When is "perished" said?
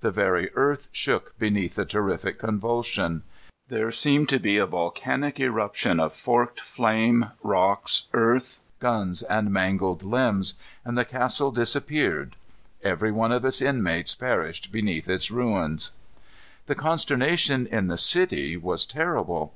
14.14-14.70